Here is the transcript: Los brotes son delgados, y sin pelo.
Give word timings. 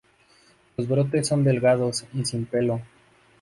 Los 0.77 0.87
brotes 0.87 1.27
son 1.27 1.43
delgados, 1.43 2.07
y 2.15 2.25
sin 2.25 2.47
pelo. 2.47 2.81